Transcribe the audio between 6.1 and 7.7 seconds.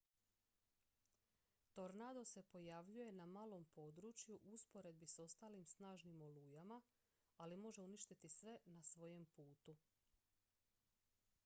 olujama ali